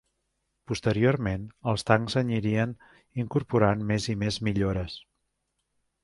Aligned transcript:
Posteriorment 0.69 1.41
els 1.73 1.83
tancs 1.89 2.15
anirien 2.21 2.73
incorporant 3.25 3.83
més 3.91 4.07
i 4.13 4.17
més 4.23 4.39
millores. 4.49 4.97